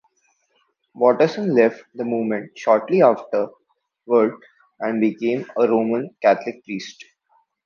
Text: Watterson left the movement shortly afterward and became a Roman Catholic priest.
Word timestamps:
Watterson 0.95 1.53
left 1.53 1.83
the 1.93 2.03
movement 2.03 2.57
shortly 2.57 3.03
afterward 3.03 4.35
and 4.79 4.99
became 4.99 5.45
a 5.55 5.67
Roman 5.69 6.09
Catholic 6.23 6.63
priest. 6.65 7.05